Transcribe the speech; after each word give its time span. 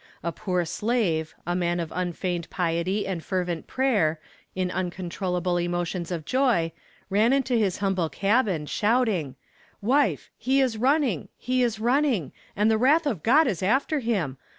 A 0.23 0.31
poor 0.31 0.65
slave, 0.65 1.35
a 1.45 1.55
man 1.55 1.79
of 1.79 1.93
unfeigned 1.93 2.49
piety 2.49 3.05
and 3.05 3.23
fervent 3.23 3.67
prayer, 3.67 4.19
in 4.55 4.71
uncontrollable 4.71 5.57
emotions 5.57 6.09
of 6.09 6.25
joy, 6.25 6.71
ran 7.11 7.31
into 7.31 7.53
his 7.53 7.77
humble 7.85 8.09
cabin, 8.09 8.65
shouting: 8.65 9.35
'Wife, 9.79 10.31
he 10.39 10.59
is 10.59 10.75
running, 10.75 11.27
he 11.37 11.61
is 11.61 11.79
running, 11.79 12.31
and 12.55 12.71
the 12.71 12.79
wrath 12.79 13.05
of 13.05 13.21
God 13.21 13.45
is 13.45 13.61
after 13.61 13.99
him. 13.99 14.39